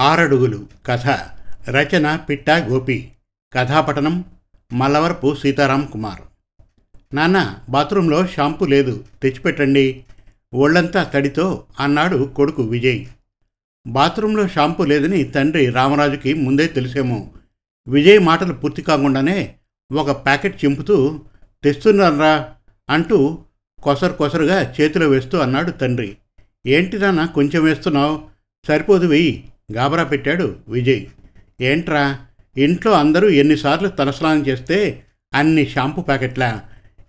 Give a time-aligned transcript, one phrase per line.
[0.00, 0.66] ఆరడుగులు.
[0.86, 1.08] కథ.
[1.70, 3.12] రచన పిట్టా గోపి.
[3.52, 4.24] కథాపఠనం
[4.72, 6.20] మల్లవరపు సీతారాం కుమార్.
[7.14, 9.04] నాన్న బాత్రూంలో షాంపూ లేదు.
[9.22, 10.04] తెచ్చిపెట్టండి.
[10.54, 13.04] ఒళ్ళంతా తడితో అన్నాడు కొడుకు విజయ్.
[13.86, 17.30] బాత్రూంలో షాంపూ లేదని తండ్రి రామరాజుకి ముందే తెలిసేమో.
[17.88, 19.54] విజయ్ మాటలు పూర్తి కాకుండానే
[19.92, 21.20] ఒక ప్యాకెట్ చింపుతూ
[21.64, 22.54] తెస్తున్నారా
[22.90, 23.38] అంటూ
[23.82, 26.16] కొసరు కొసరుగా చేతిలో వేస్తూ అన్నాడు తండ్రి.
[26.66, 28.22] ఏంటి నాన్న కొంచెం వేస్తున్నావు?
[28.68, 29.48] సరిపోదు వెయ్యి.
[29.72, 31.04] గాబరా పెట్టాడు విజయ్.
[31.60, 32.18] ఏంట్రా?
[32.58, 35.02] ఇంట్లో అందరూ ఎన్నిసార్లు తలస్నానం చేస్తే
[35.34, 36.62] అన్ని షాంపూ ప్యాకెట్లా?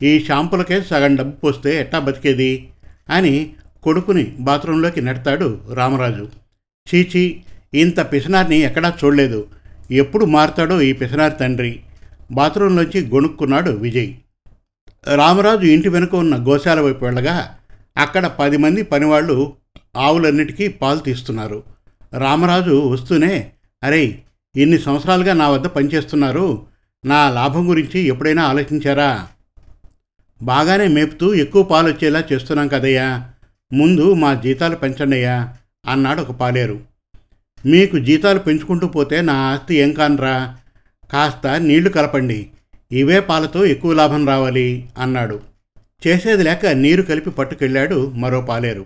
[0.04, 2.70] ఈ షాంపులకే సగం డబ్బు పోస్తే ఎట్టా బతికేది?
[3.10, 6.30] అని కొడుకుని బాత్రూంలోకి నెడతాడు రామరాజు.
[6.96, 7.42] చీచీ
[7.74, 9.48] ఇంత పిసనార్ని ఎక్కడా చూడలేదు.
[9.92, 11.80] ఎప్పుడు మారుతాడో ఈ పిసనారి తండ్రి.
[12.32, 14.14] బాత్రూంలోంచి గొణుక్కున్నాడు విజయ్.
[15.16, 17.56] రామరాజు ఇంటి వెనుక ఉన్న గోశాల వైపు వెళ్ళగా
[17.98, 19.54] అక్కడ పది మంది పనివాళ్ళు
[19.98, 21.71] ఆవులన్నిటికీ పాలు తీస్తున్నారు.
[22.18, 23.52] రామరాజు వస్తూనే
[23.84, 24.20] అరే
[24.56, 26.66] ఇన్ని సంవత్సరాలుగా నా వద్ద పనిచేస్తున్నారు.
[27.06, 29.28] నా లాభం గురించి ఎప్పుడైనా ఆలోచించారా?
[30.42, 33.30] బాగానే మేపుతూ ఎక్కువ పాలు వచ్చేలా చేస్తున్నాం కదయ్యా.
[33.74, 35.54] ముందు మా జీతాలు పెంచండియ్యా
[35.90, 36.80] అన్నాడు ఒక పాలేరు.
[37.66, 40.58] మీకు జీతాలు పెంచుకుంటూ పోతే నా ఆస్తి ఏం కానరా?
[41.12, 42.48] కాస్త నీళ్ళు కలపండి.
[42.92, 45.40] ఇవే పాలతో ఎక్కువ లాభం రావాలి అన్నాడు.
[46.08, 48.86] చేసేది లేక నీరు కలిపి పట్టుకెళ్ళాడు మరో పాలేరు.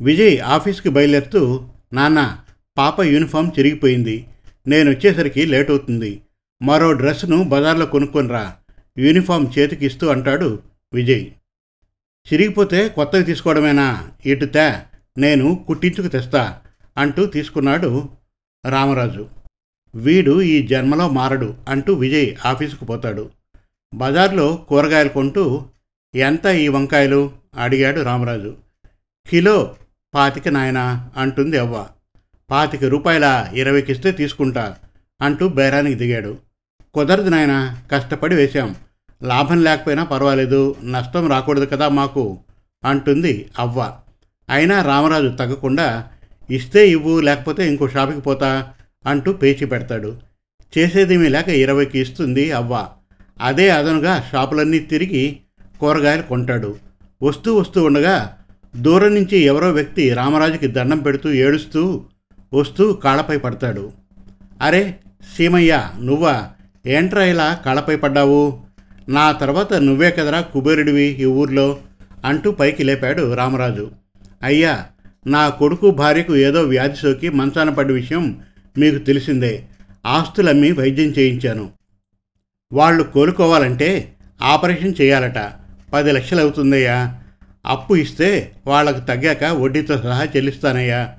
[0.00, 2.38] విజయ్ ఆఫీస్కి బయలుదేరుతూ నాన్న
[2.78, 4.26] పాప యూనిఫామ్ చిరిగిపోయింది.
[4.66, 6.20] నేను వచ్చేసరికి లేట్ అవుతుంది
[6.62, 8.56] మరో డ్రెస్ను బజార్లో కొనుక్కొనిరా.
[8.98, 11.26] యూనిఫామ్ చేతికిస్తూ అంటాడు విజయ్.
[12.32, 14.10] చిరిగిపోతే కొత్తవి తీసుకోవడమేనా?
[14.26, 14.82] ఇటు తే
[15.18, 16.60] నేను కుట్టించుకు తెస్తా
[16.98, 18.08] అంటూ తీసుకున్నాడు
[18.70, 19.28] రామరాజు.
[19.94, 23.30] వీడు ఈ జన్మలో మారడు అంటూ విజయ్ ఆఫీసుకు పోతాడు.
[23.94, 25.64] బజార్లో కూరగాయలు కొంటూ
[26.14, 27.32] ఎంత ఈ వంకాయలు?
[27.56, 28.56] అడిగాడు రామరాజు.
[29.28, 29.76] కిలో
[30.16, 31.86] పాతిక నాయనా అంటుంది అవ్వ.
[32.50, 34.76] పాతిక రూపాయల ఇరవైకిస్తే తీసుకుంటా
[35.22, 36.38] అంటూ బేరానికి దిగాడు.
[36.94, 38.74] కుదరదు నాయన కష్టపడి వేశాం.
[39.22, 42.38] లాభం లేకపోయినా పర్వాలేదు నష్టం రాకూడదు కదా మాకు
[42.84, 43.92] అంటుంది అవ్వ.
[44.50, 46.08] అయినా రామరాజు తగ్గకుండా
[46.50, 48.72] ఇస్తే ఇవ్వు లేకపోతే ఇంకో షాపుకి పోతా
[49.06, 50.16] అంటూ పేచి పెడతాడు.
[50.78, 52.88] చేసేదేమీ లేక ఇరవైకి ఇస్తుంది అవ్వ.
[53.40, 55.40] అదే అదనుగా షాపులన్నీ తిరిగి
[55.80, 56.76] కూరగాయలు కొంటాడు.
[57.22, 58.38] వస్తూ వస్తూ ఉండగా
[58.80, 62.04] దూరం నుంచి ఎవరో వ్యక్తి రామరాజుకి దండం పెడుతూ ఏడుస్తూ
[62.54, 63.92] వస్తూ కాళ్ళపై పడతాడు.
[64.62, 64.98] అరే
[65.36, 66.44] సీమయ్య నువ్వా?
[66.86, 68.62] ఏంట్రా ఇలా కాళ్ళపై పడ్డావు?
[69.08, 71.78] నా తర్వాత నువ్వే కదరా కుబేరుడివి ఈ ఊర్లో?
[72.24, 73.90] అంటూ పైకి లేపాడు రామరాజు.
[74.42, 74.86] అయ్యా
[75.26, 78.40] నా కొడుకు భార్యకు ఏదో వ్యాధి సోకి మంచాన పడ్డ విషయం
[78.78, 79.64] మీకు తెలిసిందే.
[80.06, 81.70] ఆస్తులమ్మి వైద్యం చేయించాను.
[82.72, 85.52] వాళ్ళు కోలుకోవాలంటే ఆపరేషన్ చేయాలట.
[85.92, 87.22] పది లక్షలు అవుతుందయ్యా
[87.66, 91.14] అప్పు ఇస్తే వాళ్ళకు తగ్గాక వడ్డీతో సహా చెల్లిస్తానయ్యా.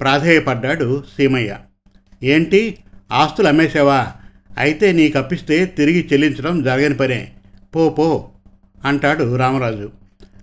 [0.00, 1.56] ప్రాధేయపడ్డాడు సీమయ్య.
[2.22, 2.78] ఏంటి?
[3.12, 4.06] ఆస్తులు అమ్మేసావా
[4.58, 7.32] అయితే నీకు అప్పిస్తే తిరిగి చెల్లించడం జరగని పనే.
[7.74, 8.28] పో పో
[8.84, 9.90] అంటాడు రామరాజు.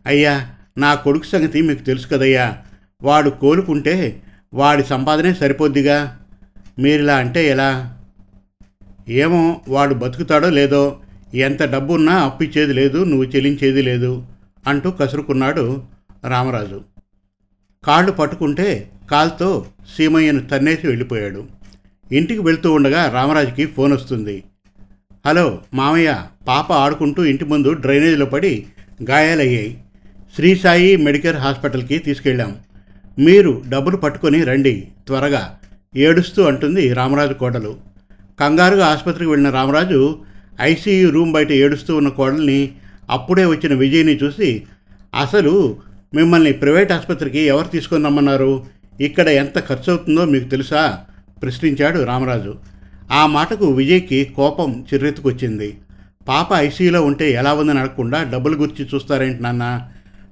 [0.05, 2.57] అయ్యా నా కొడుకు సంగతి మీకు తెలుసు కదయ్యా.
[3.03, 4.21] వాడు కోలుకుంటే
[4.53, 6.19] వాడి సంపాదనే సరిపోద్దిగా.
[6.79, 7.97] మీరిలా అంటే ఎలా?
[9.09, 10.99] ఏమో వాడు బతుకుతాడో లేదో?
[11.33, 14.25] ఎంత డబ్బున్నా అప్పిచ్చేది లేదు నువ్వు చెల్లించేది లేదు.
[14.67, 15.83] అంటూ కసురుకున్నాడు
[16.27, 16.81] రామరాజు.
[17.83, 19.65] కాళ్ళు పట్టుకుంటే కాల్తో
[19.97, 21.45] సీమయ్యను తన్నేసి వెళ్ళిపోయాడు.
[22.11, 24.43] ఇంటికి వెళ్తూ ఉండగా రామరాజుకి ఫోన్ వస్తుంది.
[25.27, 28.65] హలో మామయ్య పాప ఆడుకుంటూ ఇంటి ముందు డ్రైనేజీలో పడి
[29.09, 29.83] గాయాలయ్యాయి.
[30.35, 32.57] శ్రీసాయి మెడికల్ హాస్పిటల్కి తీసుకెళ్ళాం.
[33.19, 35.59] మీరు డబ్బులు పట్టుకొని రండి త్వరగా
[35.95, 37.77] ఏడుస్తూ అంటుంది రామరాజు కోడలు.
[38.39, 40.19] కంగారుగా ఆసుపత్రికి వెళ్ళిన రామరాజు
[40.61, 42.75] ఐసీయూ రూమ్ బయట ఏడుస్తూ ఉన్న కోడల్ని
[43.11, 44.63] అప్పుడే వచ్చిన విజయ్ని చూసి
[45.19, 45.77] అసలు
[46.13, 48.65] మిమ్మల్ని ప్రైవేట్ ఆసుపత్రికి ఎవరు తీసుకొని రమ్మన్నారు
[49.01, 50.99] ఇక్కడ ఎంత ఖర్చు అవుతుందో మీకు తెలుసా?
[51.41, 52.55] ప్రశ్నించాడు రామరాజు.
[53.11, 55.77] ఆ మాటకు విజయ్కి కోపం చిర్రెత్తుకొచ్చింది.
[56.27, 59.87] పాప ఐసీయూలో ఉంటే ఎలా ఉందని అడగకుండా డబ్బులు గురించి చూస్తారేంటి నాన్న?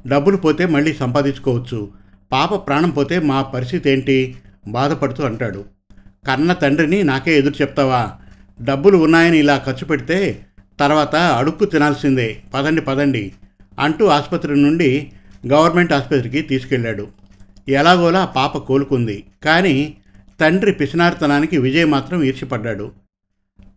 [0.07, 1.89] డబ్బులు పోతే మళ్ళీ సంపాదించుకోవచ్చు.
[2.31, 4.35] పాప ప్రాణం పోతే మా పరిస్థితి ఏంటి?
[4.67, 5.65] బాధపడుతూ అంటాడు.
[6.27, 8.11] కన్న తండ్రిని నాకే ఎదురు చెప్తావా?
[8.61, 10.45] డబ్బులు ఉన్నాయని ఇలా ఖర్చు పెడితే
[10.79, 12.37] తర్వాత అడుక్కు తినాల్సిందే.
[12.53, 13.31] పదండి పదండి
[13.79, 15.11] అంటూ ఆసుపత్రి నుండి
[15.47, 17.07] గవర్నమెంట్ ఆసుపత్రికి తీసుకెళ్ళాడు.
[17.69, 19.23] ఎలాగోలా పాప కోలుకుంది.
[19.43, 19.95] కానీ
[20.39, 22.91] తండ్రి పిసినారితనానికి విజయ్ మాత్రం ఈర్చిపడ్డాడు.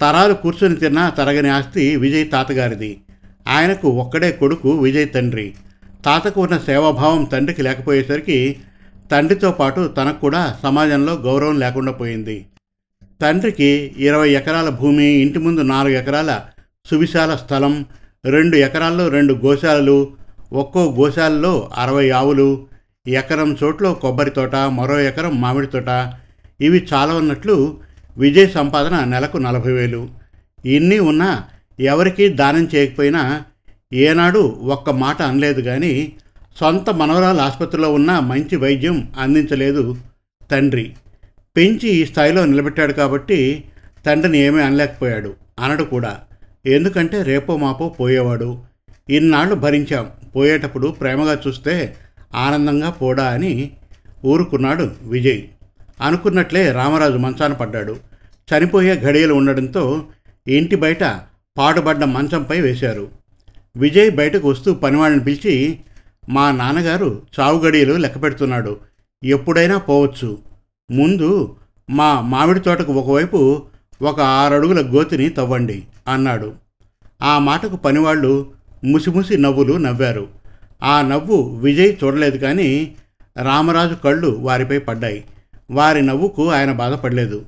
[0.00, 3.00] తరాలు కూర్చొని తిన్నా తరగని ఆస్తి విజయ్ తాతగారిది.
[3.48, 5.54] ఆయనకు ఒక్కడే కొడుకు విజయ్ తండ్రి.
[6.04, 8.56] తాతకు ఉన్న సేవాభావం తండ్రికి లేకపోయేసరికి
[9.10, 12.46] తండ్రితో పాటు తనకు కూడా సమాజంలో గౌరవం లేకుండా పోయింది.
[13.20, 16.40] తండ్రికి ఇరవై ఎకరాల భూమి ఇంటి ముందు నాలుగు ఎకరాల
[16.92, 17.84] సువిశాల స్థలం
[18.24, 20.12] రెండు ఎకరాల్లో రెండు గోశాలలు
[20.52, 22.66] ఒక్కో గోశాలలో అరవై ఆవులు
[23.08, 25.90] ఎకరం చోట్ల కొబ్బరి తోట మరో ఎకరం మామిడి తోట.
[26.60, 27.78] ఇవి చాలా ఉన్నట్లు
[28.18, 30.08] విజయ్ సంపాదన నెలకు నలభై వేలు.
[30.64, 31.44] ఇన్ని ఉన్నా
[31.80, 33.42] ఎవరికీ దానం చేయకపోయినా
[33.92, 34.38] ఏనాడు
[34.74, 36.12] ఒక్క మాట అనలేదు కానీ
[36.60, 39.96] సొంత మనవరాల ఆసుపత్రిలో ఉన్న మంచి వైద్యం అందించలేదు
[40.50, 40.96] తండ్రి.
[41.56, 43.64] పెంచి ఈ స్థాయిలో నిలబెట్టాడు కాబట్టి
[44.06, 45.34] తండ్రిని ఏమీ అనలేకపోయాడు.
[45.60, 46.20] అనడు కూడా.
[46.66, 48.62] ఎందుకంటే రేపో మాపో పోయేవాడు.
[49.10, 50.10] ఇన్నాళ్ళు భరించాం.
[50.36, 51.96] పోయేటప్పుడు ప్రేమగా చూస్తే
[52.34, 53.70] ఆనందంగా పోడా అని
[54.24, 55.42] ఊరుకున్నాడు విజయ్.
[56.02, 57.96] అనుకున్నట్లే రామరాజు మంచాన పడ్డాడు.
[58.52, 60.04] చనిపోయే ఘడియలు ఉండడంతో
[60.48, 61.04] ఇంటి బయట
[61.58, 63.08] పాడుబడ్డ మంచంపై వేశారు.
[63.76, 65.78] విజయ్ బయటకు వస్తూ పనివాళ్ళని పిలిచి
[66.28, 68.76] మా నాన్నగారు చావు గడియలు లెక్క పెడుతున్నాడు.
[69.24, 70.38] ఎప్పుడైనా పోవచ్చు.
[70.90, 71.56] ముందు
[71.90, 73.62] మా మామిడి తోటకు ఒకవైపు
[74.02, 75.82] ఒక ఆరడుగుల గోతిని తవ్వండి.
[76.08, 76.52] అన్నాడు.
[77.22, 78.52] ఆ మాటకు పనివాళ్ళు
[78.84, 80.28] ముసిముసి నవ్వులు నవ్వారు.
[80.82, 82.94] ఆ నవ్వు విజయ్ చూడలేదు కానీ
[83.42, 85.24] రామరాజు కళ్ళు వారిపై పడ్డాయి.
[85.70, 87.46] వారి నవ్వుకు ఆయన బాధపడలేదు.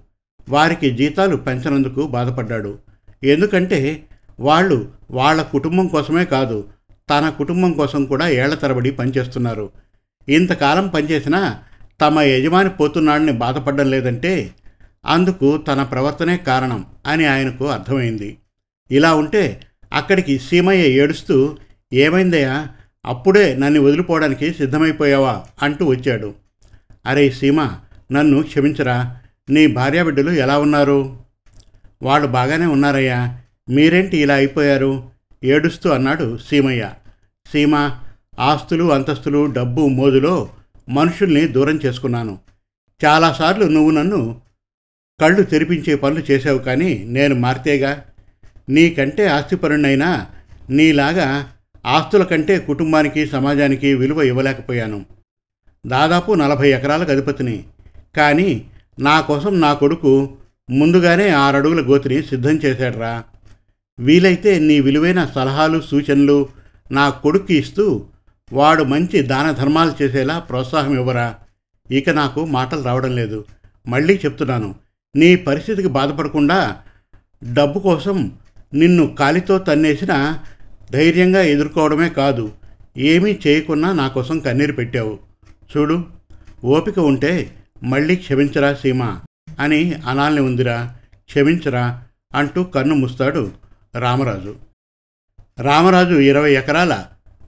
[0.49, 2.79] వారికి జీతాలు పెంచనందుకు బాధపడ్డాడు.
[3.25, 4.03] ఎందుకంటే
[4.41, 6.65] వాళ్ళు వాళ్ళ కుటుంబం కోసమే కాదు
[7.11, 9.71] తన కుటుంబం కోసం కూడా ఏళ్ళ తరబడి పనిచేస్తున్నారు.
[10.29, 11.59] ఇంతకాలం పనిచేసినా
[12.01, 14.51] తమ యజమాని పోతున్నాడని బాధపడడం లేదంటే
[15.07, 18.37] అందుకు తన ప్రవర్తనే కారణం అని ఆయనకు అర్థమైంది.
[18.91, 19.61] ఇలా ఉంటే
[19.93, 21.57] అక్కడికి సీమయ్య ఏడుస్తూ
[21.93, 22.69] ఏమైందయ్యా?
[23.07, 25.45] అప్పుడే నన్ను వదిలిపోవడానికి సిద్ధమైపోయావా?
[25.63, 26.35] అంటూ వచ్చాడు.
[27.07, 27.69] అరే సీమ
[28.13, 29.19] నన్ను క్షమించరా?
[29.51, 31.19] నీ భార్యాబిడ్డలు ఎలా ఉన్నారు?
[32.03, 33.41] వాళ్ళు బాగానే ఉన్నారయ్యా.
[33.69, 35.11] మీరేంటి ఇలా అయిపోయారు?
[35.45, 36.91] ఏడుస్తూ అన్నాడు సీమయ్య.
[37.53, 37.91] సీమ
[38.39, 40.49] ఆస్తులు అంతస్తులు డబ్బు మోజులో
[40.89, 42.39] మనుషుల్ని దూరం చేసుకున్నాను.
[43.05, 44.41] చాలాసార్లు నువ్వు నన్ను
[45.21, 48.05] కళ్ళు తెరిపించే పనులు చేసావు కానీ నేను మార్తేగా
[48.69, 50.27] నీకంటే ఆస్తిపరుణ్ణైనా
[50.71, 51.53] నీలాగా
[51.87, 55.05] ఆస్తుల కంటే కుటుంబానికి సమాజానికి విలువ ఇవ్వలేకపోయాను.
[55.87, 57.65] దాదాపు నలభై ఎకరాలకు అధిపతిని.
[58.17, 58.67] కానీ
[59.01, 60.33] నా కోసం నా కొడుకు
[60.71, 63.25] ముందుగానే ఆరడుగుల గోతిని సిద్ధం చేశాడ్రా.
[63.99, 66.49] వీలైతే నీ విలువైన సలహాలు సూచనలు
[66.93, 68.07] నా కొడుక్కి ఇస్తూ
[68.53, 71.35] వాడు మంచి దాన ధర్మాలు చేసేలా ప్రోత్సాహం ఇవ్వరా.
[71.91, 73.45] ఇక నాకు మాటలు రావడం లేదు.
[73.87, 74.75] మళ్ళీ చెప్తున్నాను.
[75.17, 76.77] నీ పరిస్థితికి బాధపడకుండా
[77.53, 78.33] డబ్బు కోసం
[78.75, 80.39] నిన్ను కాలితో తన్నేసిన
[80.93, 82.53] ధైర్యంగా ఎదుర్కోవడమే కాదు
[82.97, 85.19] ఏమీ చేయకున్నా నా కోసం కన్నీరు పెట్టావు.
[85.77, 86.05] చూడు
[86.65, 89.19] ఓపిక ఉంటే మళ్ళీ క్షమించరా సీమ
[89.61, 90.95] అని అనాల్ని ఉందిరా.
[91.15, 92.03] క్షమించరా
[92.35, 93.53] అంటూ కన్ను ముస్తాడు
[93.99, 94.57] రామరాజు.
[95.61, 97.05] రామరాజు ఇరవై ఎకరాల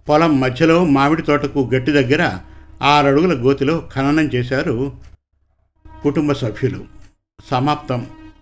[0.08, 2.38] పొలం మధ్యలో మామిడి తోటకు గట్టి దగ్గర
[2.82, 4.92] ఆరడుగుల గోతిలో ఖననం చేశారు
[6.02, 6.84] కుటుంబ సభ్యులు.
[7.50, 8.06] సమాప్తం.